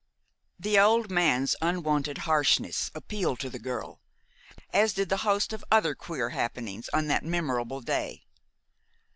[0.59, 4.01] The old man's unwonted harshness appealed to the girl
[4.73, 8.23] as did the host of other queer happenings on that memorable day.